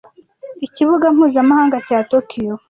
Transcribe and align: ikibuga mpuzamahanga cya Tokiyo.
ikibuga 0.65 1.05
mpuzamahanga 1.15 1.77
cya 1.87 1.97
Tokiyo. 2.11 2.53